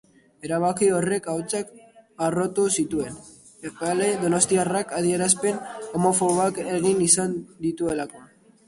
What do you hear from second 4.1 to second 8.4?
donostiarrak adierazpen homofoboak egin izan dituelako.